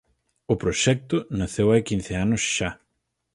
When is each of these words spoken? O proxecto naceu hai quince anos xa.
O 0.47 0.55
proxecto 0.61 1.17
naceu 1.39 1.67
hai 1.69 1.81
quince 1.89 2.13
anos 2.25 2.41
xa. 2.55 2.69